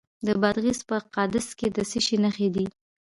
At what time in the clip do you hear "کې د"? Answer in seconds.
1.59-1.77